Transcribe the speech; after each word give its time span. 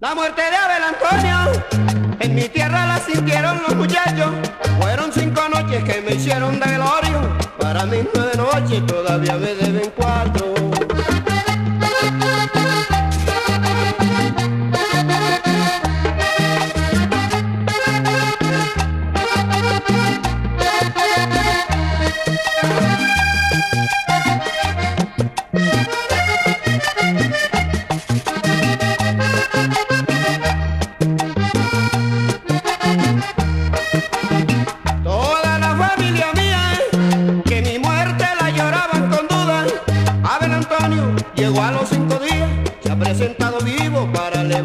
La 0.00 0.14
muerte 0.14 0.42
de 0.42 0.56
Abel 0.56 0.82
Antonio, 0.82 1.62
en 2.18 2.34
mi 2.34 2.48
tierra 2.48 2.84
la 2.84 2.98
sintieron 2.98 3.62
los 3.66 3.76
muchachos. 3.76 4.32
Fueron 4.80 5.12
cinco 5.12 5.42
noches 5.48 5.84
que 5.84 6.00
me 6.00 6.14
hicieron 6.14 6.58
de 6.58 6.66
velorio, 6.66 7.38
para 7.60 7.86
mí 7.86 7.98
nueve 8.12 8.32
noches 8.36 8.84
todavía 8.86 9.34
me 9.34 9.54
deben 9.54 9.92
cuatro. 9.96 10.53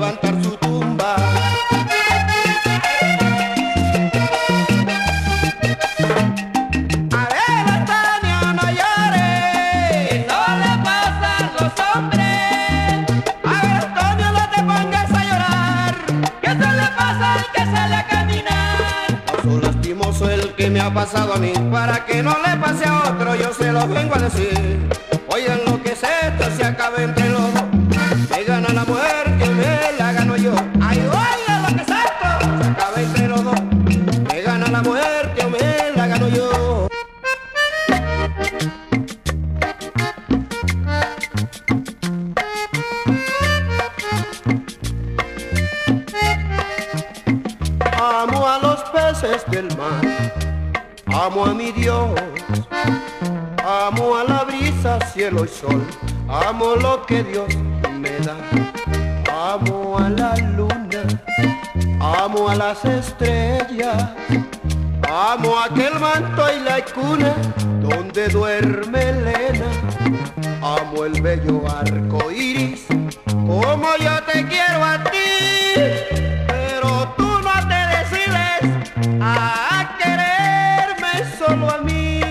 Paso 0.09 0.57
lastimoso 19.61 20.29
el 20.29 20.55
que 20.55 20.69
me 20.69 20.79
ha 20.79 20.91
pasado 20.93 21.33
a 21.33 21.37
mí, 21.37 21.53
para 21.71 22.05
que 22.05 22.23
no 22.23 22.35
le 22.45 22.57
pase 22.57 22.85
a 22.85 23.11
otro, 23.11 23.35
yo 23.35 23.53
se 23.53 23.71
lo 23.71 23.87
vengo 23.87 24.15
a 24.15 24.19
decir. 24.19 24.89
Oigan 25.27 25.59
lo 25.65 25.81
que 25.83 25.91
es 25.91 26.01
esto, 26.03 26.49
se 26.57 26.65
acaba 26.65 27.18
Amo 48.19 48.45
a 48.45 48.59
los 48.59 48.81
peces 48.89 49.45
del 49.49 49.69
mar, 49.77 50.01
amo 51.05 51.45
a 51.45 51.53
mi 51.53 51.71
Dios, 51.71 52.09
amo 53.65 54.17
a 54.17 54.25
la 54.25 54.43
brisa, 54.43 54.99
cielo 55.13 55.45
y 55.45 55.47
sol, 55.47 55.87
amo 56.27 56.75
lo 56.75 57.05
que 57.05 57.23
Dios 57.23 57.47
me 57.97 58.19
da, 58.19 58.35
amo 59.53 59.97
a 59.97 60.09
la 60.09 60.35
luna, 60.35 61.03
amo 62.01 62.49
a 62.49 62.55
las 62.55 62.83
estrellas, 62.83 64.11
amo 65.09 65.57
aquel 65.57 65.97
manto 65.97 66.43
y 66.53 66.59
la 66.59 66.83
cuna 66.93 67.33
donde 67.79 68.27
duerme 68.27 69.11
Elena, 69.11 69.71
amo 70.61 71.05
el 71.05 71.21
bello 71.21 71.63
arco 71.69 72.29
iris, 72.29 72.85
como 73.47 73.87
yo 74.01 74.08
solo 81.37 81.69
a 81.69 81.77
mí. 81.79 82.21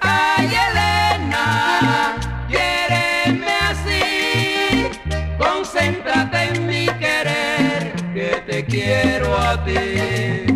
Ay, 0.00 0.50
Elena, 0.66 2.16
quiéreme 2.48 3.52
así, 3.70 4.88
concéntrate 5.38 6.42
en 6.54 6.66
mi 6.66 6.86
querer, 6.98 7.92
que 8.14 8.42
te 8.46 8.64
quiero 8.64 9.36
a 9.36 9.64
ti. 9.64 10.49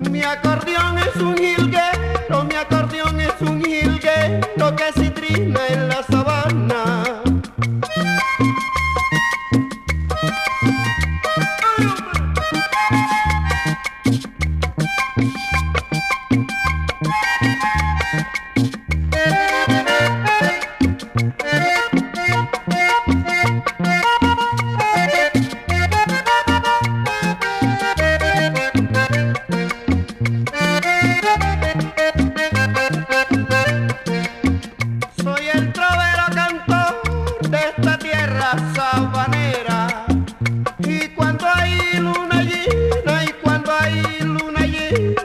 Mi 0.00 0.22
acordeón 0.22 0.98
es 0.98 1.16
un 1.16 1.36
jilguero, 1.36 2.44
mi 2.44 2.54
acordeón 2.54 3.20
es 3.20 3.34
un 3.40 3.62
jilguero 3.62 4.76
que 4.76 4.92
citrina 4.92 5.60
en 5.68 5.88
la 5.88 6.02
sabana. 6.02 7.20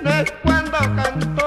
no 0.04 0.10
es 0.12 0.32
cuando 0.44 0.78
canto. 0.96 1.45